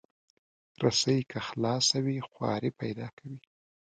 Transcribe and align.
رسۍ 0.83 1.19
که 1.31 1.39
خلاصه 1.47 1.97
وي، 2.05 2.17
خواری 2.29 2.71
پیدا 2.81 3.07
کوي. 3.17 3.37